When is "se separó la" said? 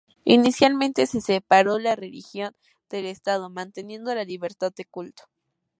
1.05-1.95